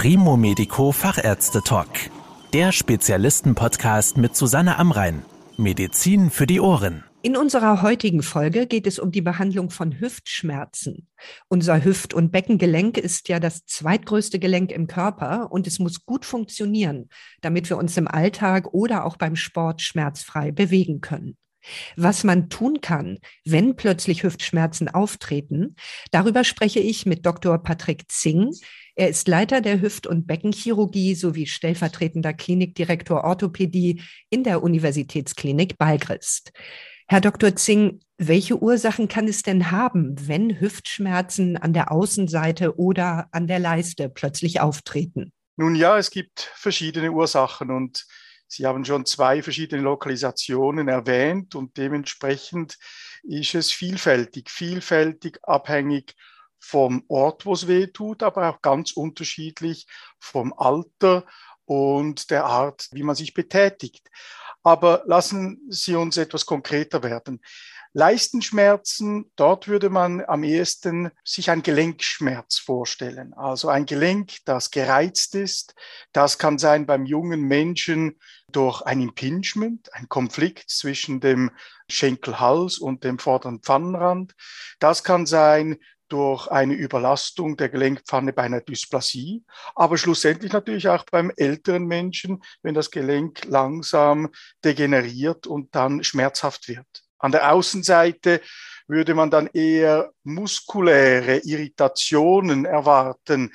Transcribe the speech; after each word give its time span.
Primo 0.00 0.36
Medico 0.36 0.92
Fachärzte 0.92 1.60
Talk. 1.60 1.88
Der 2.52 2.70
Spezialisten-Podcast 2.70 4.16
mit 4.16 4.36
Susanne 4.36 4.78
Amrein. 4.78 5.24
Medizin 5.56 6.30
für 6.30 6.46
die 6.46 6.60
Ohren. 6.60 7.02
In 7.22 7.36
unserer 7.36 7.82
heutigen 7.82 8.22
Folge 8.22 8.68
geht 8.68 8.86
es 8.86 9.00
um 9.00 9.10
die 9.10 9.22
Behandlung 9.22 9.70
von 9.70 9.98
Hüftschmerzen. 9.98 11.08
Unser 11.48 11.82
Hüft- 11.82 12.14
und 12.14 12.30
Beckengelenk 12.30 12.96
ist 12.96 13.28
ja 13.28 13.40
das 13.40 13.66
zweitgrößte 13.66 14.38
Gelenk 14.38 14.70
im 14.70 14.86
Körper 14.86 15.50
und 15.50 15.66
es 15.66 15.80
muss 15.80 16.06
gut 16.06 16.24
funktionieren, 16.24 17.08
damit 17.40 17.68
wir 17.68 17.76
uns 17.76 17.96
im 17.96 18.06
Alltag 18.06 18.72
oder 18.72 19.04
auch 19.04 19.16
beim 19.16 19.34
Sport 19.34 19.82
schmerzfrei 19.82 20.52
bewegen 20.52 21.00
können. 21.00 21.36
Was 21.96 22.24
man 22.24 22.48
tun 22.48 22.80
kann, 22.80 23.18
wenn 23.44 23.76
plötzlich 23.76 24.22
Hüftschmerzen 24.22 24.88
auftreten, 24.88 25.76
darüber 26.10 26.44
spreche 26.44 26.80
ich 26.80 27.06
mit 27.06 27.26
Dr. 27.26 27.58
Patrick 27.58 28.10
Zing. 28.10 28.52
Er 28.98 29.08
ist 29.08 29.28
Leiter 29.28 29.60
der 29.60 29.80
Hüft- 29.80 30.08
und 30.08 30.26
Beckenchirurgie 30.26 31.14
sowie 31.14 31.46
stellvertretender 31.46 32.32
Klinikdirektor 32.32 33.22
Orthopädie 33.22 34.02
in 34.28 34.42
der 34.42 34.60
Universitätsklinik 34.60 35.78
Balgrist. 35.78 36.50
Herr 37.06 37.20
Dr. 37.20 37.54
Zing, 37.54 38.00
welche 38.16 38.60
Ursachen 38.60 39.06
kann 39.06 39.28
es 39.28 39.42
denn 39.42 39.70
haben, 39.70 40.16
wenn 40.26 40.60
Hüftschmerzen 40.60 41.56
an 41.56 41.72
der 41.72 41.92
Außenseite 41.92 42.76
oder 42.76 43.28
an 43.30 43.46
der 43.46 43.60
Leiste 43.60 44.08
plötzlich 44.08 44.60
auftreten? 44.60 45.32
Nun 45.56 45.76
ja, 45.76 45.96
es 45.96 46.10
gibt 46.10 46.50
verschiedene 46.56 47.12
Ursachen 47.12 47.70
und 47.70 48.04
Sie 48.48 48.66
haben 48.66 48.84
schon 48.84 49.06
zwei 49.06 49.44
verschiedene 49.44 49.82
Lokalisationen 49.82 50.88
erwähnt 50.88 51.54
und 51.54 51.76
dementsprechend 51.76 52.78
ist 53.22 53.54
es 53.54 53.70
vielfältig, 53.70 54.50
vielfältig 54.50 55.38
abhängig 55.44 56.16
vom 56.68 57.02
Ort, 57.08 57.46
wo 57.46 57.54
es 57.54 57.66
weh 57.66 57.86
tut, 57.86 58.22
aber 58.22 58.50
auch 58.50 58.60
ganz 58.60 58.92
unterschiedlich 58.92 59.86
vom 60.20 60.52
Alter 60.52 61.24
und 61.64 62.30
der 62.30 62.44
Art, 62.44 62.88
wie 62.92 63.02
man 63.02 63.16
sich 63.16 63.32
betätigt. 63.32 64.06
Aber 64.62 65.02
lassen 65.06 65.60
Sie 65.70 65.94
uns 65.94 66.18
etwas 66.18 66.44
konkreter 66.44 67.02
werden. 67.02 67.40
Leistenschmerzen, 67.94 69.32
dort 69.34 69.66
würde 69.66 69.88
man 69.88 70.22
am 70.26 70.44
ehesten 70.44 71.10
sich 71.24 71.50
ein 71.50 71.62
Gelenkschmerz 71.62 72.58
vorstellen. 72.58 73.32
Also 73.32 73.70
ein 73.70 73.86
Gelenk, 73.86 74.36
das 74.44 74.70
gereizt 74.70 75.34
ist. 75.34 75.74
Das 76.12 76.36
kann 76.36 76.58
sein 76.58 76.84
beim 76.84 77.06
jungen 77.06 77.40
Menschen 77.40 78.18
durch 78.52 78.82
ein 78.82 79.00
Impingement, 79.00 79.92
ein 79.94 80.08
Konflikt 80.08 80.68
zwischen 80.68 81.20
dem 81.20 81.50
Schenkelhals 81.88 82.78
und 82.78 83.04
dem 83.04 83.18
vorderen 83.18 83.60
Pfannenrand. 83.62 84.34
Das 84.80 85.02
kann 85.02 85.24
sein 85.24 85.78
durch 86.08 86.48
eine 86.48 86.74
Überlastung 86.74 87.56
der 87.56 87.68
Gelenkpfanne 87.68 88.32
bei 88.32 88.42
einer 88.42 88.60
Dysplasie, 88.60 89.44
aber 89.74 89.98
schlussendlich 89.98 90.52
natürlich 90.52 90.88
auch 90.88 91.04
beim 91.10 91.30
älteren 91.36 91.86
Menschen, 91.86 92.42
wenn 92.62 92.74
das 92.74 92.90
Gelenk 92.90 93.44
langsam 93.44 94.28
degeneriert 94.64 95.46
und 95.46 95.74
dann 95.74 96.02
schmerzhaft 96.04 96.68
wird. 96.68 96.86
An 97.18 97.32
der 97.32 97.52
Außenseite 97.52 98.40
würde 98.88 99.14
man 99.14 99.30
dann 99.30 99.48
eher 99.48 100.12
muskuläre 100.24 101.38
Irritationen 101.44 102.64
erwarten. 102.64 103.52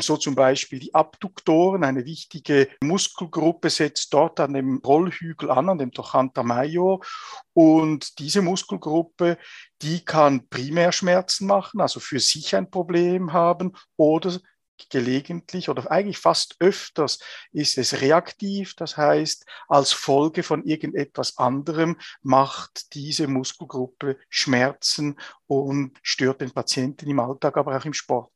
So 0.00 0.16
zum 0.16 0.34
Beispiel 0.34 0.78
die 0.78 0.94
Abduktoren, 0.94 1.84
eine 1.84 2.04
wichtige 2.04 2.68
Muskelgruppe 2.80 3.68
setzt 3.70 4.14
dort 4.14 4.38
an 4.40 4.54
dem 4.54 4.78
Rollhügel 4.78 5.50
an, 5.50 5.68
an 5.68 5.78
dem 5.78 5.92
Trochanter 5.92 6.42
major. 6.42 7.00
Und 7.52 8.18
diese 8.18 8.42
Muskelgruppe, 8.42 9.38
die 9.82 10.04
kann 10.04 10.48
Primärschmerzen 10.48 11.46
machen, 11.46 11.80
also 11.80 12.00
für 12.00 12.20
sich 12.20 12.54
ein 12.54 12.70
Problem 12.70 13.32
haben 13.32 13.72
oder 13.96 14.38
gelegentlich 14.90 15.68
oder 15.68 15.90
eigentlich 15.90 16.18
fast 16.18 16.56
öfters 16.60 17.18
ist 17.52 17.78
es 17.78 18.00
reaktiv, 18.00 18.74
das 18.74 18.96
heißt, 18.96 19.44
als 19.68 19.92
Folge 19.92 20.42
von 20.42 20.64
irgendetwas 20.64 21.38
anderem 21.38 21.96
macht 22.22 22.94
diese 22.94 23.26
Muskelgruppe 23.26 24.18
Schmerzen 24.28 25.16
und 25.46 25.98
stört 26.02 26.40
den 26.40 26.50
Patienten 26.50 27.08
im 27.08 27.20
Alltag, 27.20 27.56
aber 27.56 27.76
auch 27.76 27.84
im 27.84 27.92
Sport. 27.92 28.30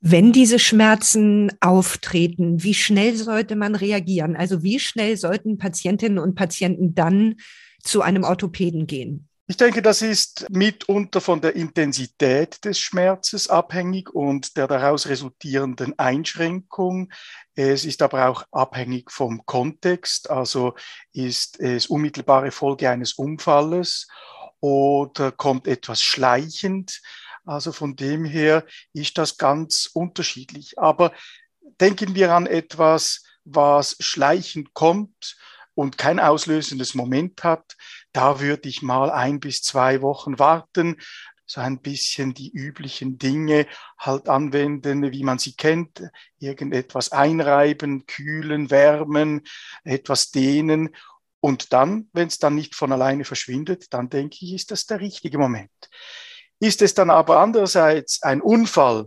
Wenn 0.00 0.32
diese 0.32 0.58
Schmerzen 0.58 1.50
auftreten, 1.60 2.62
wie 2.62 2.74
schnell 2.74 3.16
sollte 3.16 3.56
man 3.56 3.74
reagieren? 3.74 4.36
Also 4.36 4.62
wie 4.62 4.78
schnell 4.78 5.16
sollten 5.16 5.58
Patientinnen 5.58 6.18
und 6.18 6.34
Patienten 6.34 6.94
dann 6.94 7.36
zu 7.82 8.02
einem 8.02 8.22
Orthopäden 8.22 8.86
gehen? 8.86 9.28
Ich 9.48 9.56
denke, 9.56 9.80
das 9.80 10.02
ist 10.02 10.50
mitunter 10.50 11.20
von 11.20 11.40
der 11.40 11.54
Intensität 11.54 12.64
des 12.64 12.80
Schmerzes 12.80 13.48
abhängig 13.48 14.12
und 14.12 14.56
der 14.56 14.66
daraus 14.66 15.06
resultierenden 15.06 15.96
Einschränkung. 16.00 17.12
Es 17.54 17.84
ist 17.84 18.02
aber 18.02 18.28
auch 18.28 18.44
abhängig 18.50 19.12
vom 19.12 19.46
Kontext, 19.46 20.30
also 20.30 20.74
ist 21.12 21.60
es 21.60 21.86
unmittelbare 21.86 22.50
Folge 22.50 22.90
eines 22.90 23.12
Unfalles 23.12 24.08
oder 24.58 25.30
kommt 25.30 25.68
etwas 25.68 26.02
schleichend. 26.02 27.00
Also 27.44 27.70
von 27.70 27.94
dem 27.94 28.24
her 28.24 28.64
ist 28.94 29.16
das 29.16 29.38
ganz 29.38 29.88
unterschiedlich. 29.94 30.76
Aber 30.76 31.12
denken 31.80 32.16
wir 32.16 32.34
an 32.34 32.48
etwas, 32.48 33.22
was 33.44 33.94
schleichend 34.00 34.74
kommt 34.74 35.36
und 35.76 35.98
kein 35.98 36.18
auslösendes 36.18 36.94
Moment 36.94 37.44
hat, 37.44 37.76
da 38.16 38.40
würde 38.40 38.68
ich 38.68 38.80
mal 38.80 39.10
ein 39.10 39.40
bis 39.40 39.60
zwei 39.60 40.00
Wochen 40.00 40.38
warten, 40.38 40.96
so 41.44 41.60
ein 41.60 41.80
bisschen 41.80 42.32
die 42.32 42.50
üblichen 42.50 43.18
Dinge 43.18 43.66
halt 43.98 44.28
anwenden, 44.28 45.12
wie 45.12 45.22
man 45.22 45.38
sie 45.38 45.54
kennt, 45.54 46.02
irgendetwas 46.38 47.12
einreiben, 47.12 48.06
kühlen, 48.06 48.70
wärmen, 48.70 49.42
etwas 49.84 50.30
dehnen. 50.30 50.94
Und 51.40 51.74
dann, 51.74 52.08
wenn 52.14 52.28
es 52.28 52.38
dann 52.38 52.54
nicht 52.54 52.74
von 52.74 52.90
alleine 52.90 53.24
verschwindet, 53.24 53.92
dann 53.92 54.08
denke 54.08 54.38
ich, 54.40 54.54
ist 54.54 54.70
das 54.70 54.86
der 54.86 55.00
richtige 55.00 55.38
Moment. 55.38 55.70
Ist 56.58 56.80
es 56.80 56.94
dann 56.94 57.10
aber 57.10 57.38
andererseits 57.38 58.22
ein 58.22 58.40
Unfall 58.40 59.06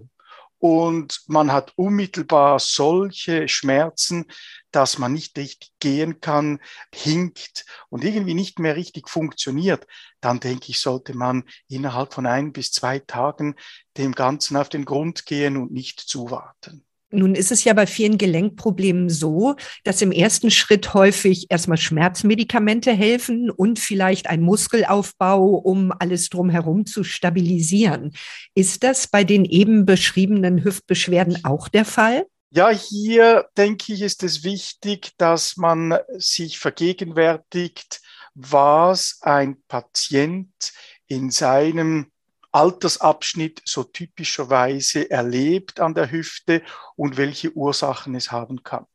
und 0.59 1.22
man 1.28 1.52
hat 1.52 1.74
unmittelbar 1.78 2.59
solche 2.59 3.48
Schmerzen, 3.48 4.25
dass 4.72 4.97
man 4.97 5.13
nicht 5.13 5.38
richtig 5.38 5.72
gehen 5.80 6.22
kann, 6.22 6.59
hinkt 6.94 7.66
und 7.90 8.03
irgendwie 8.03 8.34
nicht 8.34 8.59
mehr 8.59 8.75
richtig 8.75 9.09
funktioniert, 9.09 9.88
dann 10.22 10.40
denke 10.40 10.66
ich, 10.69 10.80
sollte 10.80 11.16
man 11.16 11.44
innerhalb 11.68 12.13
von 12.13 12.25
ein 12.25 12.52
bis 12.52 12.72
zwei 12.72 13.00
Tagen 13.00 13.56
dem 13.97 14.13
Ganzen 14.13 14.57
auf 14.57 14.69
den 14.69 14.85
Grund 14.85 15.25
gehen 15.25 15.57
und 15.57 15.72
nicht 15.72 16.00
zuwarten. 16.00 16.85
Nun 17.12 17.34
ist 17.34 17.52
es 17.52 17.63
ja 17.63 17.74
bei 17.74 17.88
vielen 17.88 18.19
Gelenkproblemen 18.19 19.09
so, 19.09 19.56
dass 19.84 20.02
im 20.03 20.12
ersten 20.12 20.52
Schritt 20.52 20.94
häufig 20.94 21.47
erstmal 21.50 21.78
Schmerzmedikamente 21.78 22.91
helfen 22.91 23.50
und 23.50 23.80
vielleicht 23.80 24.30
ein 24.30 24.41
Muskelaufbau, 24.41 25.56
um 25.56 25.91
alles 25.97 26.30
drumherum 26.30 26.86
zu 26.86 27.03
stabilisieren. 27.03 28.12
Ist 28.53 28.84
das 28.84 29.07
bei 29.07 29.24
den 29.24 29.44
eben 29.46 29.88
beschriebenen 29.88 30.63
Hüftbeschwerden 30.63 31.44
auch 31.46 31.68
der 31.68 31.86
Fall? 31.86 32.28
Ja, 32.52 32.70
hier 32.70 33.48
denke 33.58 33.94
ich, 33.94 34.02
ist 34.02 34.24
es 34.24 34.44
wichtig, 34.44 35.12
dass 35.18 35.56
man 35.56 36.00
sich 36.18 36.58
vergegenwärtigt, 36.58 38.02
was 38.34 39.20
ein 39.22 39.62
Patient 39.68 40.74
in 41.06 41.30
seinem 41.30 42.12
Altersabschnitt 42.52 43.62
so 43.66 43.84
typischerweise 43.84 45.12
erlebt 45.12 45.80
an 45.80 45.94
der 45.94 46.10
Hüfte 46.10 46.64
und 46.96 47.18
welche 47.18 47.52
Ursachen 47.52 48.16
es 48.16 48.32
haben 48.32 48.64
kann. 48.64 48.88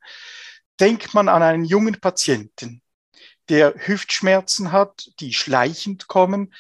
Denkt 0.81 1.15
man 1.15 1.29
an 1.29 1.45
einen 1.45 1.65
jungen 1.65 2.01
Patienten, 2.01 2.83
der 3.49 3.75
Hüftschmerzen 3.77 4.73
hat, 4.73 5.11
die 5.21 5.33
schleichend 5.33 6.09
kommen, 6.09 6.53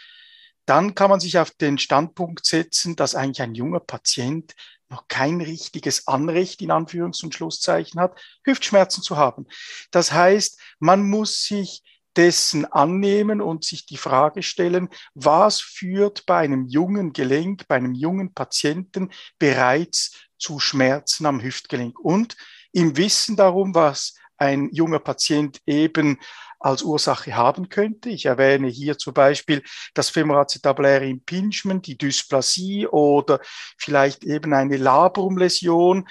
dann 0.65 0.95
kann 0.95 1.11
man 1.11 1.19
sich 1.19 1.39
auf 1.39 1.51
den 1.51 1.79
Standpunkt 1.79 2.47
setzen, 2.47 2.95
dass 2.95 3.17
eigentlich 3.17 3.43
ein 3.43 3.57
junger 3.57 3.81
Patient 3.81 4.55
noch 4.95 5.09
kein 5.09 5.41
richtiges 5.41 6.07
Anrecht 6.07 6.63
in 6.63 6.71
Anführungs- 6.71 7.25
und 7.25 7.35
Schlusszeichen 7.35 8.01
hat, 8.01 8.19
Hüftschmerzen 8.45 9.03
zu 9.03 9.17
haben. 9.17 9.47
Das 9.91 10.13
heißt, 10.13 10.61
man 10.79 11.09
muss 11.09 11.45
sich 11.45 11.83
dessen 12.17 12.65
annehmen 12.65 13.41
und 13.41 13.65
sich 13.65 13.87
die 13.87 13.97
Frage 13.97 14.45
stellen, 14.45 14.89
was 15.15 15.61
führt 15.61 16.27
bei 16.27 16.39
einem 16.39 16.67
jungen 16.69 17.13
Gelenk, 17.13 17.67
bei 17.67 17.75
einem 17.75 17.95
jungen 17.95 18.33
Patienten 18.33 19.11
bereits 19.41 20.13
zu 20.39 20.61
Schmerzen 20.61 21.27
am 21.27 21.43
Hüftgelenk 21.43 21.99
und 21.99 22.37
im 22.73 22.97
Wissen 22.97 23.35
darum, 23.35 23.75
was 23.75 24.15
ein 24.37 24.71
junger 24.73 25.01
Patient 25.01 25.61
eben 25.67 26.21
als 26.65 26.83
Ursache 26.83 27.37
haben 27.37 27.69
könnte. 27.69 28.09
Ich 28.09 28.25
erwähne 28.25 28.69
hier 28.69 28.97
zum 28.97 29.13
Beispiel 29.13 29.63
das 29.93 30.09
femoracetabuläre 30.09 31.07
Impingement, 31.07 31.87
die 31.87 31.99
Dysplasie 31.99 32.87
oder 32.87 33.41
vielleicht 33.77 34.25
eben 34.25 34.55
eine 34.55 34.79
Labrumläsion. 34.79 36.09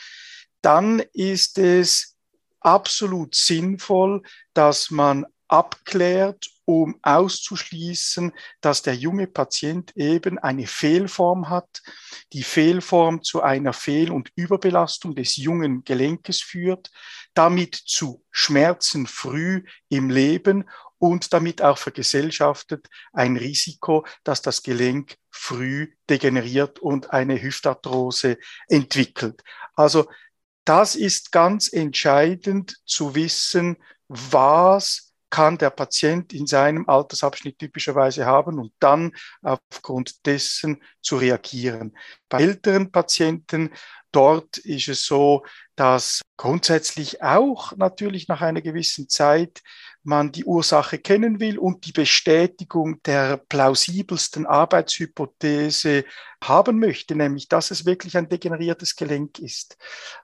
Dann 0.62 1.00
ist 1.12 1.58
es 1.58 2.16
absolut 2.60 3.34
sinnvoll, 3.34 4.22
dass 4.54 4.92
man 4.92 5.26
abklärt, 5.54 6.50
um 6.66 6.98
auszuschließen, 7.04 8.32
dass 8.60 8.82
der 8.82 8.96
junge 8.96 9.28
Patient 9.28 9.96
eben 9.96 10.40
eine 10.40 10.66
Fehlform 10.66 11.50
hat, 11.50 11.84
die 12.34 12.42
Fehlform 12.42 13.22
zu 13.22 13.44
einer 13.44 13.72
Fehl- 13.72 14.12
und 14.12 14.32
Überbelastung 14.36 15.14
des 15.14 15.36
jungen 15.36 15.84
Gelenkes 15.84 16.42
führt, 16.42 16.90
damit 17.36 17.76
zu 17.76 18.26
Schmerzen 18.32 19.06
früh 19.06 19.64
im 19.90 20.10
Leben 20.10 20.68
und 20.98 21.34
damit 21.34 21.62
auch 21.62 21.78
vergesellschaftet 21.78 22.90
ein 23.12 23.38
Risiko, 23.38 24.08
dass 24.24 24.42
das 24.42 24.64
Gelenk 24.64 25.18
früh 25.30 25.94
degeneriert 26.10 26.80
und 26.80 27.12
eine 27.12 27.40
Hüftarthrose 27.40 28.40
entwickelt. 28.70 29.44
Also 29.76 30.10
das 30.66 30.96
ist 30.96 31.32
ganz 31.32 31.72
entscheidend 31.72 32.76
zu 32.86 33.14
wissen, 33.14 33.78
was 34.08 35.13
kann 35.34 35.58
der 35.58 35.72
Patient 35.72 36.32
in 36.32 36.46
seinem 36.46 36.88
Altersabschnitt 36.88 37.58
typischerweise 37.58 38.28
haben 38.28 38.60
und 38.60 38.72
dann 38.78 39.14
aufgrund 39.42 40.28
dessen 40.28 40.84
zu 41.02 41.18
reagieren. 41.18 41.98
Bei 42.30 42.44
älteren 42.44 42.92
Patienten 42.92 43.72
dort 44.12 44.60
ist 44.60 44.90
es 44.90 45.08
so, 45.08 45.44
dass 45.76 46.22
grundsätzlich 46.38 47.24
auch 47.24 47.76
natürlich 47.78 48.28
nach 48.28 48.42
einer 48.42 48.62
gewissen 48.62 49.10
Zeit 49.10 49.64
man 50.04 50.32
die 50.32 50.46
Ursache 50.46 51.00
kennen 51.00 51.40
will 51.40 51.58
und 51.58 51.88
die 51.88 51.94
Bestätigung 51.94 53.02
der 53.02 53.38
plausibelsten 53.38 54.46
Arbeitshypothese 54.46 56.06
haben 56.44 56.78
möchte, 56.78 57.16
nämlich 57.16 57.48
dass 57.48 57.72
es 57.72 57.88
wirklich 57.88 58.16
ein 58.18 58.30
degeneriertes 58.30 58.96
Gelenk 58.96 59.40
ist. 59.40 59.78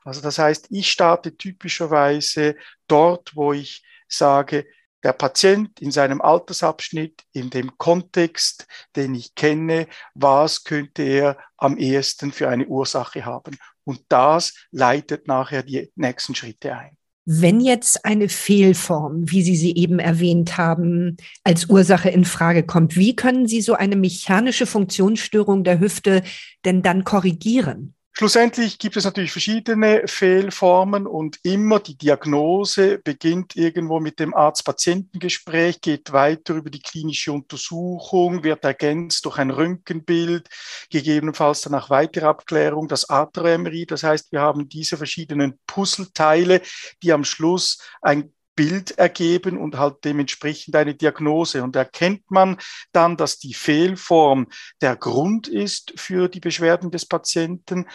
Also 0.04 0.22
das 0.22 0.38
heißt, 0.38 0.68
ich 0.70 0.92
starte 0.92 1.36
typischerweise 1.36 2.58
dort, 2.88 3.36
wo 3.36 3.54
ich 3.54 3.84
sage, 4.08 4.68
der 5.04 5.14
Patient 5.14 5.80
in 5.80 5.92
seinem 5.92 6.22
Altersabschnitt, 6.22 7.24
in 7.32 7.50
dem 7.50 7.78
Kontext, 7.78 8.68
den 8.96 9.16
ich 9.16 9.36
kenne, 9.36 9.88
was 10.14 10.64
könnte 10.64 11.04
er 11.04 11.38
am 11.58 11.78
ehesten 11.78 12.32
für 12.32 12.50
eine 12.50 12.68
Ursache 12.68 13.26
haben. 13.26 13.58
Und 13.84 14.02
das 14.10 14.54
leitet 14.72 15.28
nachher 15.28 15.64
die 15.64 15.92
nächsten 15.96 16.36
Schritte 16.36 16.76
ein. 16.76 16.98
Wenn 17.26 17.60
jetzt 17.60 18.06
eine 18.06 18.28
Fehlform, 18.28 19.30
wie 19.30 19.44
Sie 19.44 19.56
sie 19.56 19.76
eben 19.76 20.00
erwähnt 20.00 20.58
haben, 20.58 21.18
als 21.44 21.66
Ursache 21.70 22.10
in 22.10 22.26
Frage 22.26 22.64
kommt, 22.64 22.96
wie 22.96 23.16
können 23.16 23.48
Sie 23.48 23.62
so 23.62 23.76
eine 23.76 23.96
mechanische 23.96 24.66
Funktionsstörung 24.66 25.64
der 25.64 25.80
Hüfte 25.80 26.24
denn 26.66 26.82
dann 26.82 27.04
korrigieren? 27.04 27.94
Schlussendlich 28.20 28.80
gibt 28.80 28.98
es 28.98 29.06
natürlich 29.06 29.32
verschiedene 29.32 30.02
Fehlformen 30.06 31.08
und 31.08 31.40
immer 31.44 31.80
die 31.80 31.98
Diagnose 31.98 32.98
beginnt 32.98 33.56
irgendwo 33.56 34.02
mit 34.02 34.20
dem 34.20 34.34
Arzt-Patientengespräch, 34.34 35.80
geht 35.80 36.12
weiter 36.12 36.56
über 36.56 36.70
die 36.70 36.82
klinische 36.82 37.32
Untersuchung, 37.32 38.44
wird 38.44 38.66
ergänzt 38.66 39.24
durch 39.24 39.38
ein 39.38 39.52
Röntgenbild, 39.52 40.50
gegebenenfalls 40.90 41.62
danach 41.62 41.90
weitere 41.90 42.26
Abklärung, 42.26 42.90
das 42.90 43.10
Arthro-MRI. 43.10 43.86
Das 43.86 44.04
heißt, 44.04 44.34
wir 44.34 44.42
haben 44.42 44.68
diese 44.68 44.98
verschiedenen 44.98 45.58
Puzzleteile, 45.66 46.60
die 47.02 47.14
am 47.14 47.24
Schluss 47.24 47.78
ein 48.02 48.34
Bild 48.60 48.98
ergeben 48.98 49.58
und 49.58 49.78
halt 49.78 50.04
dementsprechend 50.04 50.76
eine 50.76 50.94
Diagnose. 50.94 51.64
Und 51.64 51.78
erkennt 51.78 52.30
man 52.30 52.58
dann, 52.92 53.16
dass 53.16 53.40
die 53.40 53.54
Fehlform 53.54 54.48
der 54.82 54.98
Grund 54.98 55.48
ist 55.48 55.94
für 55.96 56.28
die 56.28 56.42
Beschwerden 56.42 56.92
des 56.92 57.06
Patienten, 57.06 57.86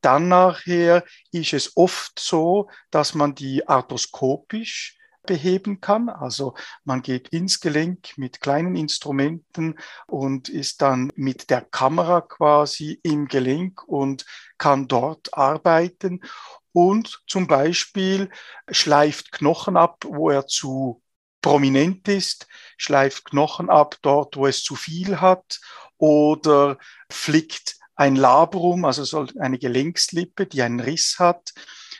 dann 0.00 0.28
nachher 0.28 1.02
ist 1.32 1.54
es 1.54 1.76
oft 1.76 2.20
so, 2.20 2.70
dass 2.92 3.16
man 3.16 3.34
die 3.34 3.66
arthroskopisch 3.66 4.96
beheben 5.22 5.80
kann. 5.80 6.08
Also 6.08 6.54
man 6.84 7.02
geht 7.02 7.28
ins 7.28 7.60
Gelenk 7.60 8.16
mit 8.16 8.40
kleinen 8.40 8.76
Instrumenten 8.76 9.78
und 10.06 10.48
ist 10.48 10.82
dann 10.82 11.12
mit 11.14 11.50
der 11.50 11.62
Kamera 11.62 12.20
quasi 12.20 13.00
im 13.02 13.28
Gelenk 13.28 13.82
und 13.86 14.24
kann 14.58 14.88
dort 14.88 15.34
arbeiten 15.34 16.20
und 16.72 17.22
zum 17.26 17.46
Beispiel 17.46 18.30
schleift 18.70 19.32
Knochen 19.32 19.76
ab, 19.76 20.04
wo 20.06 20.30
er 20.30 20.46
zu 20.46 21.02
prominent 21.42 22.08
ist, 22.08 22.46
schleift 22.76 23.24
Knochen 23.26 23.68
ab 23.68 23.96
dort, 24.02 24.36
wo 24.36 24.46
es 24.46 24.62
zu 24.62 24.76
viel 24.76 25.20
hat 25.20 25.60
oder 25.98 26.78
flickt 27.10 27.76
ein 27.94 28.16
Labrum, 28.16 28.84
also 28.84 29.26
eine 29.38 29.58
Gelenkslippe, 29.58 30.46
die 30.46 30.62
einen 30.62 30.80
Riss 30.80 31.18
hat. 31.18 31.52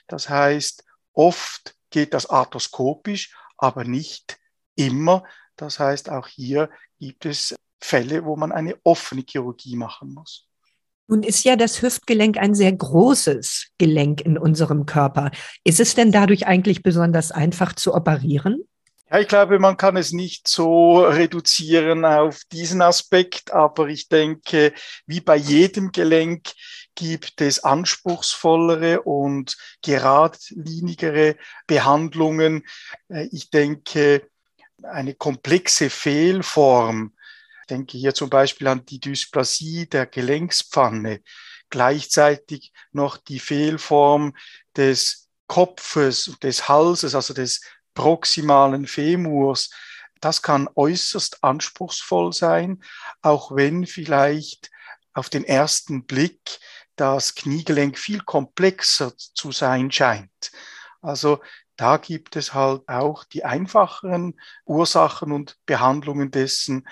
Das 0.07 0.29
heißt, 0.29 0.85
oft 1.13 1.75
geht 1.93 2.15
das 2.15 2.29
arthroskopisch, 2.29 3.35
aber 3.57 3.85
nicht 3.85 4.39
immer. 4.75 5.23
Das 5.57 5.79
heißt, 5.79 6.11
auch 6.11 6.27
hier 6.27 6.71
gibt 6.99 7.27
es 7.27 7.55
Fälle, 7.81 8.25
wo 8.25 8.37
man 8.37 8.53
eine 8.53 8.77
offene 8.83 9.25
Chirurgie 9.29 9.77
machen 9.77 10.15
muss. 10.15 10.49
Nun 11.09 11.23
ist 11.23 11.45
ja 11.45 11.57
das 11.57 11.83
Hüftgelenk 11.83 12.39
ein 12.39 12.55
sehr 12.55 12.73
großes 12.73 13.69
Gelenk 13.77 14.23
in 14.23 14.39
unserem 14.39 14.87
Körper. 14.87 15.31
Ist 15.65 15.81
es 15.81 15.95
denn 15.95 16.13
dadurch 16.13 16.47
eigentlich 16.47 16.83
besonders 16.83 17.33
einfach 17.33 17.75
zu 17.75 17.95
operieren? 17.95 18.65
Ja, 19.11 19.19
ich 19.19 19.29
glaube, 19.29 19.59
man 19.59 19.77
kann 19.77 19.99
es 19.99 20.13
nicht 20.13 20.49
so 20.49 21.01
reduzieren 21.03 22.07
auf 22.07 22.41
diesen 22.51 22.81
Aspekt, 22.81 23.53
aber 23.53 23.89
ich 23.89 24.09
denke, 24.09 24.73
wie 25.07 25.21
bei 25.21 25.37
jedem 25.37 25.93
Gelenk 25.93 26.53
gibt 26.95 27.41
es 27.41 27.65
anspruchsvollere 27.65 29.03
und 29.03 29.57
geradlinigere 29.83 31.37
Behandlungen. 31.67 32.65
Äh, 33.09 33.29
ich 33.33 33.51
denke, 33.51 34.29
eine 34.83 35.15
komplexe 35.15 35.91
Fehlform 35.91 37.13
denke 37.73 37.97
hier 37.97 38.15
zum 38.15 38.29
Beispiel 38.29 38.69
an 38.69 38.85
die 38.85 39.01
Dysplasie 39.01 39.87
der 39.87 40.07
Gelenkspfanne, 40.07 41.23
gleichzeitig 41.71 42.73
noch 42.93 43.17
die 43.17 43.39
Fehlform 43.39 44.37
des 44.77 45.31
Kopfes, 45.47 46.37
des 46.43 46.69
Halses, 46.69 47.15
also 47.15 47.33
des 47.33 47.63
proximalen 47.95 48.87
Femurs. 48.87 49.71
Das 50.21 50.43
kann 50.43 50.69
äußerst 50.75 51.43
anspruchsvoll 51.43 52.33
sein, 52.33 52.83
auch 53.23 53.57
wenn 53.57 53.87
vielleicht 53.87 54.71
auf 55.15 55.31
den 55.31 55.45
ersten 55.45 56.05
Blick 56.05 56.41
das 56.97 57.35
Kniegelenk 57.35 57.99
viel 57.99 58.21
komplexer 58.21 59.13
zu 59.17 59.53
sein 59.53 59.91
scheint. 59.91 60.53
Also 61.01 61.41
da 61.77 61.97
gibt 61.97 62.37
es 62.37 62.55
halt 62.55 62.89
auch 62.89 63.25
die 63.25 63.45
einfacheren 63.45 64.39
Ursachen 64.65 65.33
und 65.33 65.57
Behandlungen 65.67 66.31
dessen 66.31 66.87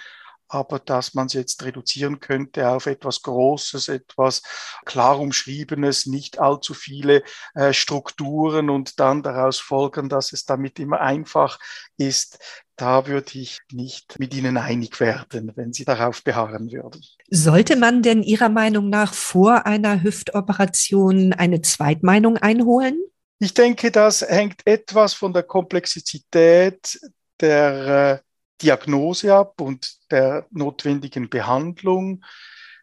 aber 0.51 0.81
dass 0.81 1.15
man 1.15 1.27
es 1.27 1.33
jetzt 1.35 1.63
reduzieren 1.63 2.19
könnte 2.19 2.69
auf 2.69 2.87
etwas 2.87 3.23
Großes, 3.23 3.89
etwas 3.89 4.43
klar 4.85 5.19
umschriebenes, 5.21 6.07
nicht 6.07 6.41
allzu 6.41 6.75
viele 6.75 7.23
äh, 7.55 7.73
Strukturen 7.73 8.69
und 8.69 8.99
dann 8.99 9.23
daraus 9.23 9.61
folgen, 9.61 10.09
dass 10.09 10.33
es 10.33 10.45
damit 10.45 10.81
immer 10.81 11.01
einfach 11.01 11.61
ist, 11.97 12.41
da 12.81 13.07
würde 13.07 13.39
ich 13.39 13.59
nicht 13.71 14.19
mit 14.19 14.35
Ihnen 14.35 14.57
einig 14.57 14.99
werden, 15.01 15.53
wenn 15.55 15.75
Sie 15.75 15.85
darauf 15.85 16.25
beharren 16.25 16.73
würden. 16.73 17.05
Sollte 17.29 17.77
man 17.77 18.03
denn 18.03 18.23
Ihrer 18.23 18.49
Meinung 18.49 18.89
nach 18.89 19.13
vor 19.13 19.67
einer 19.67 20.03
Hüftoperation 20.03 21.35
eine 21.35 21.61
Zweitmeinung 21.61 22.39
einholen? 22.39 22.99
Ich 23.39 23.53
denke, 23.55 23.91
das 23.91 24.23
hängt 24.23 24.67
etwas 24.67 25.13
von 25.15 25.35
der 25.35 25.43
Komplexität 25.43 27.01
der 27.41 28.15
äh, 28.15 28.19
Diagnose 28.63 29.35
ab 29.35 29.61
und 29.61 29.97
der 30.11 30.47
notwendigen 30.51 31.29
Behandlung. 31.29 32.25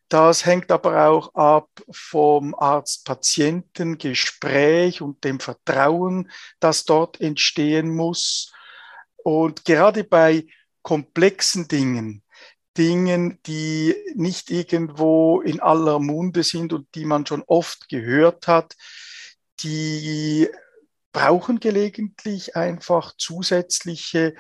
Das 0.10 0.46
hängt 0.46 0.72
aber 0.72 1.08
auch 1.08 1.34
ab 1.36 1.70
vom 1.92 2.56
Arzt-Patienten-Gespräch 2.56 5.02
und 5.02 5.24
dem 5.24 5.40
Vertrauen, 5.40 6.30
das 6.60 6.86
dort 6.86 7.20
entstehen 7.20 7.96
muss. 7.96 8.54
Und 9.18 9.66
gerade 9.66 10.04
bei 10.04 10.46
komplexen 10.82 11.68
Dingen, 11.68 12.24
Dingen, 12.78 13.40
die 13.46 13.96
nicht 14.16 14.52
irgendwo 14.52 15.42
in 15.42 15.60
aller 15.60 16.00
Munde 16.00 16.44
sind 16.44 16.74
und 16.74 16.88
die 16.96 17.06
man 17.06 17.26
schon 17.26 17.44
oft 17.48 17.90
gehört 17.90 18.48
hat, 18.48 18.76
die 19.62 20.48
brauchen 21.12 21.60
gelegentlich 21.60 22.56
einfach 22.56 23.16
zusätzliche 23.18 24.36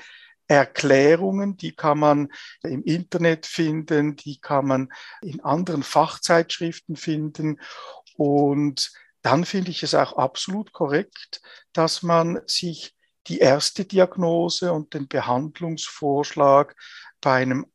Erklärungen, 0.47 1.57
die 1.57 1.75
kann 1.75 1.99
man 1.99 2.29
im 2.63 2.83
Internet 2.83 3.45
finden, 3.45 4.15
die 4.15 4.39
kann 4.39 4.67
man 4.67 4.93
in 5.21 5.41
anderen 5.41 5.83
Fachzeitschriften 5.83 6.95
finden. 6.95 7.59
Und 8.15 8.91
dann 9.23 9.43
finde 9.43 9.71
ich 9.71 9.83
es 9.83 9.93
auch 9.93 10.13
absolut 10.17 10.71
korrekt, 10.71 11.41
dass 11.73 12.03
man 12.03 12.39
sich 12.45 12.95
die 13.27 13.39
erste 13.39 13.85
Diagnose 13.85 14.71
und 14.71 14.93
den 14.93 15.07
Behandlungsvorschlag 15.07 16.75
bei 17.21 17.41
einem 17.41 17.65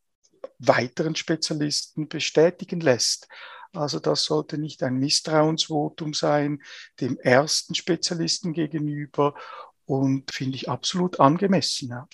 weiteren 0.59 1.17
Spezialisten 1.17 2.09
bestätigen 2.09 2.81
lässt. 2.81 3.29
Also 3.73 4.01
das 4.01 4.25
sollte 4.25 4.59
nicht 4.59 4.83
ein 4.83 4.99
Misstrauensvotum 4.99 6.15
sein 6.15 6.63
dem 7.01 7.19
ersten 7.19 7.75
Spezialisten 7.75 8.53
gegenüber 8.53 9.35
und 9.87 10.33
finde 10.33 10.57
ich 10.57 10.69
absolut 10.69 11.21
angemessen. 11.21 11.89
Ja. 11.89 12.09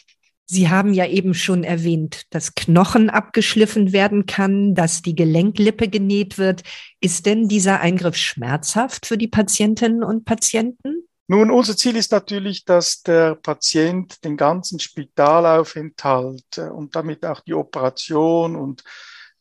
Sie 0.47 0.71
haben 0.71 0.95
ja 0.95 1.07
eben 1.07 1.35
schon 1.35 1.62
erwähnt, 1.62 2.23
dass 2.30 2.54
Knochen 2.54 3.11
abgeschliffen 3.11 3.92
werden 3.92 4.25
kann, 4.25 4.75
dass 4.75 5.02
die 5.02 5.14
Gelenklippe 5.14 5.88
genäht 5.88 6.38
wird. 6.38 6.62
Ist 7.00 7.26
denn 7.26 7.49
dieser 7.49 7.80
Eingriff 7.80 8.16
schmerzhaft 8.16 9.04
für 9.04 9.18
die 9.18 9.28
Patientinnen 9.28 10.02
und 10.02 10.25
Patienten? 10.25 11.07
Nun, 11.30 11.50
unser 11.50 11.76
Ziel 11.76 11.97
ist 11.97 12.11
natürlich, 12.11 12.64
dass 12.64 13.02
der 13.02 13.35
Patient 13.35 14.25
den 14.25 14.38
ganzen 14.38 14.80
Spitalaufenthalt 14.80 16.56
äh, 16.56 16.70
und 16.70 16.97
damit 16.97 17.26
auch 17.26 17.40
die 17.40 17.52
Operation 17.52 18.56
und 18.56 18.82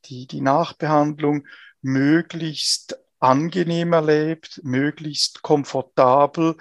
die, 0.05 0.27
die 0.27 0.41
Nachbehandlung 0.41 1.47
möglichst 1.81 2.99
angenehm 3.19 3.93
erlebt, 3.93 4.59
möglichst 4.63 5.41
komfortabel 5.41 6.57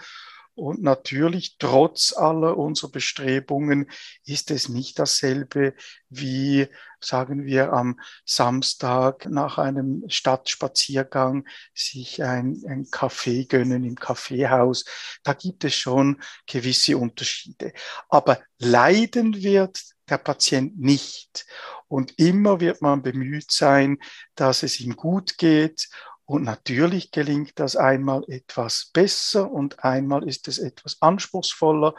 und 0.56 0.82
natürlich, 0.82 1.58
trotz 1.58 2.14
aller 2.16 2.56
unserer 2.56 2.90
Bestrebungen, 2.90 3.90
ist 4.24 4.50
es 4.50 4.70
nicht 4.70 4.98
dasselbe 4.98 5.74
wie, 6.08 6.66
sagen 6.98 7.44
wir, 7.44 7.74
am 7.74 8.00
Samstag 8.24 9.26
nach 9.26 9.58
einem 9.58 10.04
Stadtspaziergang 10.08 11.46
sich 11.74 12.22
ein, 12.22 12.62
ein 12.66 12.90
Kaffee 12.90 13.44
gönnen 13.44 13.84
im 13.84 13.96
Kaffeehaus. 13.96 14.86
Da 15.22 15.34
gibt 15.34 15.62
es 15.64 15.74
schon 15.74 16.22
gewisse 16.46 16.96
Unterschiede. 16.96 17.74
Aber 18.08 18.40
leiden 18.58 19.34
wird 19.34 19.78
der 20.08 20.18
Patient 20.18 20.78
nicht. 20.78 21.44
Und 21.86 22.18
immer 22.18 22.60
wird 22.60 22.80
man 22.80 23.02
bemüht 23.02 23.52
sein, 23.52 23.98
dass 24.34 24.62
es 24.62 24.80
ihm 24.80 24.96
gut 24.96 25.36
geht 25.36 25.90
und 26.26 26.42
natürlich 26.42 27.12
gelingt 27.12 27.52
das 27.58 27.76
einmal 27.76 28.24
etwas 28.28 28.90
besser 28.92 29.50
und 29.50 29.84
einmal 29.84 30.28
ist 30.28 30.48
es 30.48 30.58
etwas 30.58 31.00
anspruchsvoller, 31.00 31.94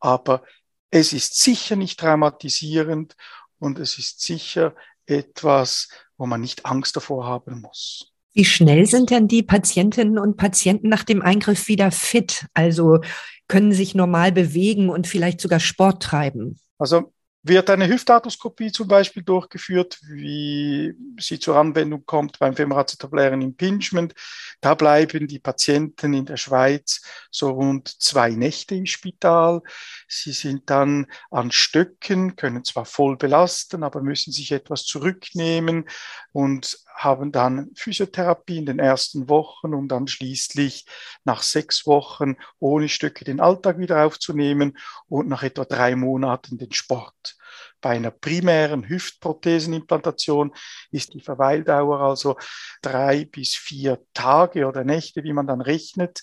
aber 0.00 0.42
es 0.90 1.12
ist 1.12 1.40
sicher 1.40 1.76
nicht 1.76 2.00
traumatisierend 2.00 3.16
und 3.58 3.78
es 3.78 3.96
ist 3.98 4.20
sicher 4.20 4.74
etwas, 5.06 5.88
wo 6.16 6.26
man 6.26 6.40
nicht 6.40 6.66
Angst 6.66 6.96
davor 6.96 7.26
haben 7.26 7.60
muss. 7.60 8.12
Wie 8.32 8.44
schnell 8.44 8.86
sind 8.86 9.10
denn 9.10 9.28
die 9.28 9.42
Patientinnen 9.42 10.18
und 10.18 10.36
Patienten 10.36 10.88
nach 10.88 11.04
dem 11.04 11.22
Eingriff 11.22 11.68
wieder 11.68 11.90
fit? 11.90 12.46
Also 12.54 13.00
können 13.48 13.72
sich 13.72 13.94
normal 13.94 14.32
bewegen 14.32 14.88
und 14.88 15.06
vielleicht 15.06 15.40
sogar 15.40 15.60
Sport 15.60 16.02
treiben? 16.02 16.58
Also 16.78 17.12
wird 17.42 17.70
eine 17.70 17.88
Hüftarthroskopie 17.88 18.70
zum 18.70 18.86
Beispiel 18.86 19.22
durchgeführt, 19.22 19.98
wie 20.02 20.94
sie 21.18 21.38
zur 21.38 21.56
Anwendung 21.56 22.04
kommt 22.04 22.38
beim 22.38 22.54
femoracetabulären 22.54 23.40
Impingement. 23.40 24.14
Da 24.60 24.74
bleiben 24.74 25.26
die 25.26 25.38
Patienten 25.38 26.12
in 26.12 26.26
der 26.26 26.36
Schweiz 26.36 27.00
so 27.30 27.50
rund 27.50 27.88
zwei 27.88 28.30
Nächte 28.30 28.74
im 28.74 28.86
Spital. 28.86 29.62
Sie 30.06 30.32
sind 30.32 30.68
dann 30.68 31.06
an 31.30 31.50
Stöcken, 31.50 32.36
können 32.36 32.64
zwar 32.64 32.84
voll 32.84 33.16
belasten, 33.16 33.84
aber 33.84 34.02
müssen 34.02 34.32
sich 34.32 34.52
etwas 34.52 34.84
zurücknehmen 34.84 35.88
und 36.32 36.78
haben 37.02 37.32
dann 37.32 37.70
Physiotherapie 37.74 38.58
in 38.58 38.66
den 38.66 38.78
ersten 38.78 39.28
Wochen, 39.28 39.72
um 39.72 39.88
dann 39.88 40.06
schließlich 40.06 40.84
nach 41.24 41.42
sechs 41.42 41.86
Wochen 41.86 42.36
ohne 42.58 42.88
Stöcke 42.90 43.24
den 43.24 43.40
Alltag 43.40 43.78
wieder 43.78 44.04
aufzunehmen 44.04 44.76
und 45.08 45.28
nach 45.28 45.42
etwa 45.42 45.64
drei 45.64 45.96
Monaten 45.96 46.58
den 46.58 46.72
Sport. 46.72 47.36
Bei 47.80 47.90
einer 47.90 48.10
primären 48.10 48.86
Hüftprothesenimplantation 48.86 50.52
ist 50.90 51.14
die 51.14 51.20
Verweildauer 51.20 52.00
also 52.00 52.36
drei 52.82 53.24
bis 53.24 53.54
vier 53.54 54.00
Tage 54.12 54.66
oder 54.66 54.84
Nächte, 54.84 55.24
wie 55.24 55.32
man 55.32 55.46
dann 55.46 55.62
rechnet, 55.62 56.22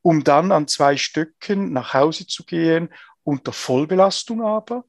um 0.00 0.24
dann 0.24 0.52
an 0.52 0.68
zwei 0.68 0.96
Stöcken 0.96 1.72
nach 1.72 1.92
Hause 1.92 2.26
zu 2.26 2.44
gehen, 2.44 2.88
unter 3.24 3.52
Vollbelastung 3.52 4.42
aber, 4.42 4.84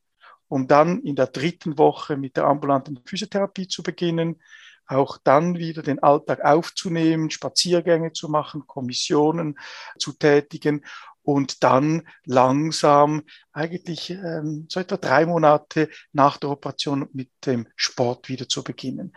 um 0.47 0.67
dann 0.67 1.01
in 1.01 1.17
der 1.17 1.27
dritten 1.27 1.77
Woche 1.77 2.15
mit 2.15 2.37
der 2.37 2.45
ambulanten 2.45 3.01
Physiotherapie 3.05 3.67
zu 3.67 3.83
beginnen, 3.83 4.41
auch 4.87 5.17
dann 5.23 5.57
wieder 5.57 5.81
den 5.81 6.01
Alltag 6.01 6.43
aufzunehmen, 6.43 7.29
Spaziergänge 7.29 8.13
zu 8.13 8.29
machen, 8.29 8.67
Kommissionen 8.67 9.57
zu 9.97 10.13
tätigen 10.13 10.83
und 11.25 11.63
dann 11.63 12.07
langsam 12.23 13.23
eigentlich 13.51 14.11
ähm, 14.11 14.67
so 14.69 14.79
etwa 14.79 14.97
drei 14.97 15.25
Monate 15.25 15.89
nach 16.13 16.37
der 16.37 16.51
Operation 16.51 17.09
mit 17.13 17.29
dem 17.45 17.67
Sport 17.75 18.29
wieder 18.29 18.47
zu 18.47 18.63
beginnen. 18.63 19.13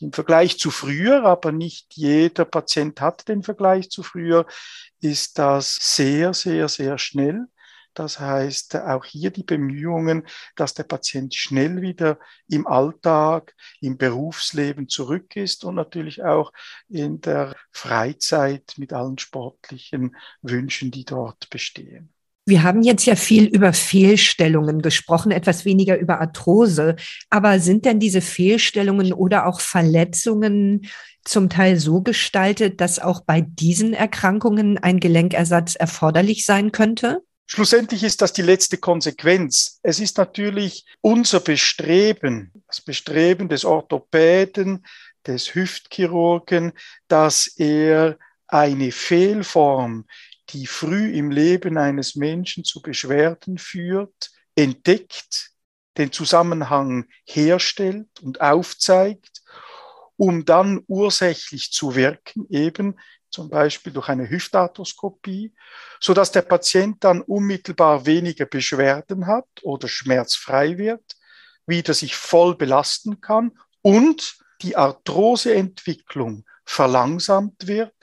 Im 0.00 0.12
Vergleich 0.12 0.58
zu 0.58 0.70
früher, 0.70 1.24
aber 1.24 1.52
nicht 1.52 1.94
jeder 1.94 2.46
Patient 2.46 3.00
hat 3.00 3.28
den 3.28 3.42
Vergleich 3.42 3.90
zu 3.90 4.02
früher, 4.02 4.46
ist 5.00 5.38
das 5.38 5.76
sehr, 5.78 6.32
sehr, 6.32 6.68
sehr 6.68 6.96
schnell. 6.96 7.46
Das 7.94 8.20
heißt, 8.20 8.76
auch 8.76 9.04
hier 9.04 9.30
die 9.30 9.42
Bemühungen, 9.42 10.26
dass 10.56 10.74
der 10.74 10.84
Patient 10.84 11.34
schnell 11.34 11.80
wieder 11.82 12.18
im 12.48 12.66
Alltag, 12.66 13.54
im 13.80 13.96
Berufsleben 13.96 14.88
zurück 14.88 15.36
ist 15.36 15.64
und 15.64 15.74
natürlich 15.74 16.22
auch 16.22 16.52
in 16.88 17.20
der 17.20 17.56
Freizeit 17.72 18.74
mit 18.76 18.92
allen 18.92 19.18
sportlichen 19.18 20.16
Wünschen, 20.42 20.90
die 20.90 21.04
dort 21.04 21.50
bestehen. 21.50 22.12
Wir 22.46 22.62
haben 22.64 22.82
jetzt 22.82 23.06
ja 23.06 23.14
viel 23.14 23.44
über 23.44 23.72
Fehlstellungen 23.72 24.82
gesprochen, 24.82 25.30
etwas 25.30 25.64
weniger 25.64 25.98
über 25.98 26.20
Arthrose. 26.20 26.96
Aber 27.28 27.60
sind 27.60 27.84
denn 27.84 28.00
diese 28.00 28.20
Fehlstellungen 28.20 29.12
oder 29.12 29.46
auch 29.46 29.60
Verletzungen 29.60 30.86
zum 31.24 31.48
Teil 31.48 31.78
so 31.78 32.00
gestaltet, 32.02 32.80
dass 32.80 32.98
auch 32.98 33.20
bei 33.20 33.42
diesen 33.42 33.92
Erkrankungen 33.92 34.78
ein 34.78 35.00
Gelenkersatz 35.00 35.76
erforderlich 35.76 36.44
sein 36.44 36.72
könnte? 36.72 37.22
Schlussendlich 37.52 38.04
ist 38.04 38.22
das 38.22 38.32
die 38.32 38.42
letzte 38.42 38.78
Konsequenz. 38.78 39.80
Es 39.82 39.98
ist 39.98 40.18
natürlich 40.18 40.84
unser 41.00 41.40
Bestreben, 41.40 42.52
das 42.68 42.80
Bestreben 42.80 43.48
des 43.48 43.64
Orthopäden, 43.64 44.86
des 45.26 45.52
Hüftchirurgen, 45.56 46.72
dass 47.08 47.48
er 47.48 48.16
eine 48.46 48.92
Fehlform, 48.92 50.06
die 50.50 50.68
früh 50.68 51.10
im 51.12 51.32
Leben 51.32 51.76
eines 51.76 52.14
Menschen 52.14 52.62
zu 52.62 52.80
Beschwerden 52.82 53.58
führt, 53.58 54.30
entdeckt, 54.54 55.50
den 55.98 56.12
Zusammenhang 56.12 57.06
herstellt 57.24 58.20
und 58.22 58.40
aufzeigt, 58.40 59.42
um 60.16 60.44
dann 60.44 60.84
ursächlich 60.86 61.72
zu 61.72 61.96
wirken, 61.96 62.46
eben 62.48 62.94
zum 63.30 63.48
Beispiel 63.48 63.92
durch 63.92 64.08
eine 64.08 64.28
Hüftarthroskopie, 64.28 65.54
so 66.00 66.14
dass 66.14 66.32
der 66.32 66.42
Patient 66.42 67.02
dann 67.04 67.22
unmittelbar 67.22 68.06
weniger 68.06 68.46
Beschwerden 68.46 69.26
hat 69.26 69.48
oder 69.62 69.88
schmerzfrei 69.88 70.78
wird, 70.78 71.16
wieder 71.66 71.94
sich 71.94 72.16
voll 72.16 72.56
belasten 72.56 73.20
kann 73.20 73.52
und 73.82 74.36
die 74.62 74.76
Arthroseentwicklung 74.76 76.44
verlangsamt 76.64 77.66
wird 77.66 77.94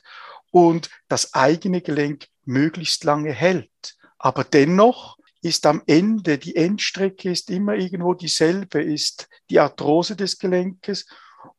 und 0.52 0.90
das 1.08 1.34
eigene 1.34 1.82
Gelenk 1.82 2.28
möglichst 2.46 3.04
lange 3.04 3.32
hält. 3.32 3.98
Aber 4.18 4.44
dennoch 4.44 5.18
ist 5.42 5.66
am 5.66 5.84
Ende, 5.86 6.38
die 6.38 6.56
Endstrecke 6.56 7.30
ist 7.32 7.50
immer 7.50 7.76
irgendwo 7.76 8.14
dieselbe, 8.14 8.82
ist 8.82 9.30
die 9.50 9.60
Arthrose 9.60 10.16
des 10.16 10.40
Gelenkes 10.40 11.06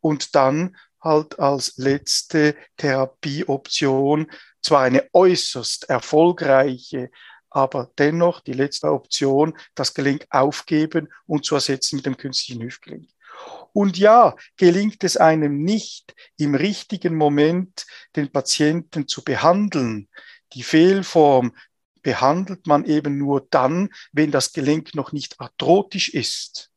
und 0.00 0.34
dann 0.34 0.76
halt 1.00 1.38
als 1.38 1.76
letzte 1.76 2.56
Therapieoption 2.76 4.30
zwar 4.62 4.82
eine 4.82 5.08
äußerst 5.12 5.88
erfolgreiche, 5.88 7.10
aber 7.50 7.90
dennoch 7.98 8.40
die 8.40 8.52
letzte 8.52 8.92
Option, 8.92 9.56
das 9.74 9.94
Gelenk 9.94 10.26
aufgeben 10.30 11.08
und 11.26 11.44
zu 11.44 11.54
ersetzen 11.54 11.96
mit 11.96 12.06
dem 12.06 12.16
künstlichen 12.16 12.62
Hüftgelenk. 12.62 13.08
Und 13.72 13.96
ja, 13.96 14.34
gelingt 14.56 15.04
es 15.04 15.16
einem 15.16 15.62
nicht, 15.62 16.14
im 16.36 16.54
richtigen 16.54 17.14
Moment 17.14 17.86
den 18.16 18.30
Patienten 18.30 19.06
zu 19.06 19.22
behandeln, 19.22 20.08
die 20.54 20.62
Fehlform 20.62 21.54
behandelt 22.02 22.66
man 22.66 22.84
eben 22.84 23.18
nur 23.18 23.46
dann, 23.50 23.90
wenn 24.12 24.30
das 24.30 24.52
Gelenk 24.52 24.94
noch 24.94 25.12
nicht 25.12 25.38
arthrotisch 25.40 26.08
ist 26.08 26.70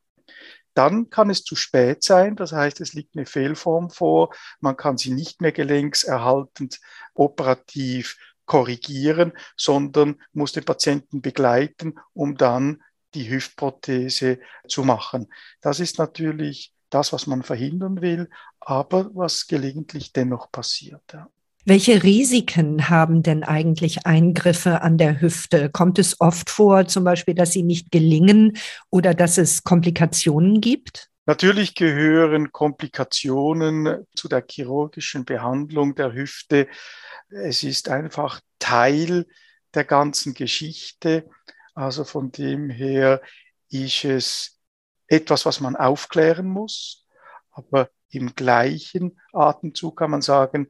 dann 0.73 1.09
kann 1.09 1.29
es 1.29 1.43
zu 1.43 1.55
spät 1.55 2.03
sein. 2.03 2.35
Das 2.35 2.51
heißt, 2.51 2.81
es 2.81 2.93
liegt 2.93 3.15
eine 3.15 3.25
Fehlform 3.25 3.89
vor. 3.89 4.33
Man 4.59 4.77
kann 4.77 4.97
sie 4.97 5.11
nicht 5.11 5.41
mehr 5.41 5.51
gelenkserhaltend 5.51 6.79
operativ 7.13 8.17
korrigieren, 8.45 9.33
sondern 9.55 10.21
muss 10.33 10.51
den 10.51 10.65
Patienten 10.65 11.21
begleiten, 11.21 11.95
um 12.13 12.35
dann 12.35 12.81
die 13.13 13.29
Hüftprothese 13.29 14.39
zu 14.67 14.83
machen. 14.83 15.27
Das 15.61 15.79
ist 15.79 15.99
natürlich 15.99 16.73
das, 16.89 17.13
was 17.13 17.27
man 17.27 17.43
verhindern 17.43 18.01
will, 18.01 18.29
aber 18.59 19.09
was 19.13 19.47
gelegentlich 19.47 20.13
dennoch 20.13 20.51
passiert. 20.51 21.01
Ja. 21.13 21.29
Welche 21.63 22.01
Risiken 22.01 22.89
haben 22.89 23.21
denn 23.21 23.43
eigentlich 23.43 24.07
Eingriffe 24.07 24.81
an 24.81 24.97
der 24.97 25.21
Hüfte? 25.21 25.69
Kommt 25.69 25.99
es 25.99 26.19
oft 26.19 26.49
vor, 26.49 26.87
zum 26.87 27.03
Beispiel, 27.03 27.35
dass 27.35 27.51
sie 27.51 27.61
nicht 27.61 27.91
gelingen 27.91 28.57
oder 28.89 29.13
dass 29.13 29.37
es 29.37 29.63
Komplikationen 29.63 30.59
gibt? 30.59 31.09
Natürlich 31.27 31.75
gehören 31.75 32.51
Komplikationen 32.51 34.05
zu 34.15 34.27
der 34.27 34.43
chirurgischen 34.49 35.23
Behandlung 35.23 35.93
der 35.93 36.13
Hüfte. 36.13 36.67
Es 37.29 37.61
ist 37.61 37.89
einfach 37.89 38.41
Teil 38.57 39.27
der 39.75 39.83
ganzen 39.83 40.33
Geschichte. 40.33 41.29
Also 41.75 42.05
von 42.05 42.31
dem 42.31 42.71
her 42.71 43.21
ist 43.69 44.03
es 44.03 44.59
etwas, 45.07 45.45
was 45.45 45.59
man 45.59 45.75
aufklären 45.75 46.47
muss, 46.47 47.05
aber 47.51 47.89
im 48.11 48.35
gleichen 48.35 49.19
Atemzug 49.33 49.97
kann 49.97 50.11
man 50.11 50.21
sagen, 50.21 50.67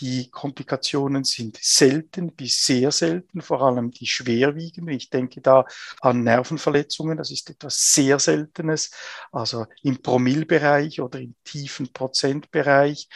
die 0.00 0.30
Komplikationen 0.30 1.24
sind 1.24 1.58
selten 1.60 2.34
bis 2.34 2.64
sehr 2.64 2.90
selten, 2.90 3.40
vor 3.42 3.62
allem 3.62 3.90
die 3.90 4.06
schwerwiegenden. 4.06 4.94
Ich 4.94 5.10
denke 5.10 5.40
da 5.40 5.64
an 6.00 6.22
Nervenverletzungen, 6.22 7.16
das 7.16 7.30
ist 7.30 7.50
etwas 7.50 7.92
sehr 7.92 8.18
Seltenes, 8.18 8.90
also 9.30 9.66
im 9.82 10.02
Promillbereich 10.02 11.00
oder 11.00 11.20
im 11.20 11.34
tiefen 11.44 11.92
Prozentbereich. 11.92 13.08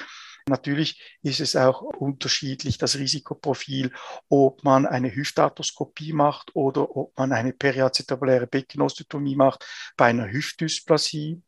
Natürlich 0.48 1.18
ist 1.22 1.40
es 1.40 1.56
auch 1.56 1.82
unterschiedlich, 1.82 2.78
das 2.78 2.96
Risikoprofil, 2.96 3.92
ob 4.28 4.64
man 4.64 4.86
eine 4.86 5.14
Hüftarthroskopie 5.14 6.12
macht 6.12 6.54
oder 6.54 6.96
ob 6.96 7.16
man 7.18 7.32
eine 7.32 7.52
periacetabuläre 7.52 8.46
Beckenosteotomie 8.46 9.36
macht 9.36 9.66
bei 9.96 10.06
einer 10.06 10.30
Hüftdysplasie. 10.30 11.42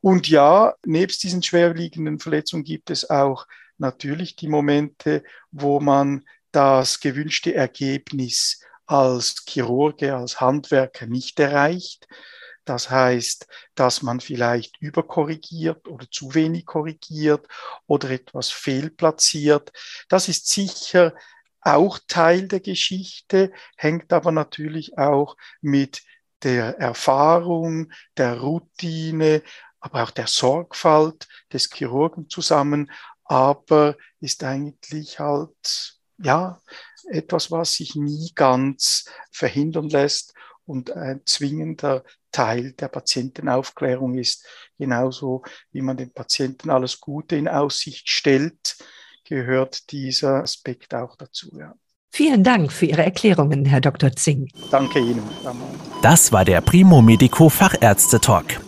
Und 0.00 0.28
ja, 0.28 0.74
nebst 0.84 1.22
diesen 1.22 1.42
schwerwiegenden 1.42 2.18
Verletzungen 2.18 2.64
gibt 2.64 2.90
es 2.90 3.08
auch 3.10 3.46
natürlich 3.78 4.36
die 4.36 4.48
Momente, 4.48 5.24
wo 5.50 5.80
man 5.80 6.24
das 6.52 7.00
gewünschte 7.00 7.54
Ergebnis 7.54 8.62
als 8.86 9.44
Chirurge, 9.46 10.16
als 10.16 10.40
Handwerker 10.40 11.06
nicht 11.06 11.38
erreicht. 11.40 12.08
Das 12.64 12.90
heißt, 12.90 13.46
dass 13.74 14.02
man 14.02 14.20
vielleicht 14.20 14.76
überkorrigiert 14.80 15.88
oder 15.88 16.06
zu 16.10 16.34
wenig 16.34 16.66
korrigiert 16.66 17.46
oder 17.86 18.10
etwas 18.10 18.50
fehlplatziert. 18.50 19.72
Das 20.08 20.28
ist 20.28 20.48
sicher 20.48 21.14
auch 21.60 21.98
Teil 22.08 22.46
der 22.48 22.60
Geschichte, 22.60 23.52
hängt 23.76 24.12
aber 24.12 24.32
natürlich 24.32 24.98
auch 24.98 25.36
mit 25.60 26.02
der 26.42 26.78
Erfahrung, 26.78 27.90
der 28.16 28.38
Routine, 28.40 29.42
aber 29.88 30.04
auch 30.04 30.10
der 30.10 30.26
Sorgfalt 30.26 31.26
des 31.52 31.70
Chirurgen 31.72 32.28
zusammen, 32.28 32.90
aber 33.24 33.96
ist 34.20 34.44
eigentlich 34.44 35.18
halt, 35.18 35.98
ja, 36.18 36.60
etwas, 37.10 37.50
was 37.50 37.74
sich 37.74 37.94
nie 37.94 38.32
ganz 38.34 39.06
verhindern 39.32 39.88
lässt 39.88 40.34
und 40.66 40.90
ein 40.90 41.22
zwingender 41.24 42.04
Teil 42.30 42.72
der 42.72 42.88
Patientenaufklärung 42.88 44.18
ist. 44.18 44.44
Genauso 44.78 45.42
wie 45.72 45.80
man 45.80 45.96
den 45.96 46.12
Patienten 46.12 46.68
alles 46.68 47.00
Gute 47.00 47.36
in 47.36 47.48
Aussicht 47.48 48.08
stellt, 48.10 48.76
gehört 49.24 49.90
dieser 49.90 50.42
Aspekt 50.42 50.94
auch 50.94 51.16
dazu. 51.16 51.50
Ja. 51.58 51.74
Vielen 52.10 52.44
Dank 52.44 52.72
für 52.72 52.86
Ihre 52.86 53.04
Erklärungen, 53.04 53.64
Herr 53.64 53.80
Dr. 53.80 54.12
Zing. 54.12 54.50
Danke 54.70 54.98
Ihnen. 54.98 55.22
Das 56.02 56.32
war 56.32 56.44
der 56.44 56.60
Primo 56.60 57.00
Medico 57.00 57.48
Fachärzte 57.48 58.20
Talk. 58.20 58.67